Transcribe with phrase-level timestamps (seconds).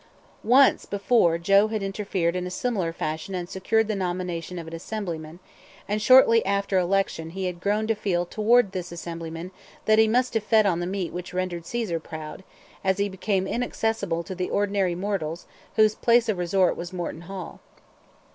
[0.43, 5.37] Once before Joe had interfered in similar fashion and secured the nomination of an Assemblyman;
[5.87, 9.51] and shortly after election he had grown to feel toward this Assemblyman
[9.85, 12.43] that he must have fed on the meat which rendered Caesar proud,
[12.83, 15.45] as he became inaccessible to the ordinary mortals
[15.75, 17.59] whose place of resort was Morton Hall.